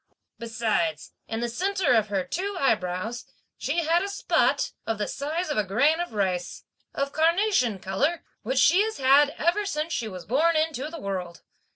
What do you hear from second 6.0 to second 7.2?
rice, of